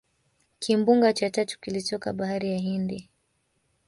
Kimbunga 0.59 1.13
cha 1.13 1.29
tatu 1.29 1.59
kilitoka 1.59 2.13
bahari 2.13 2.51
ya 2.51 2.57
hindi 2.57 3.09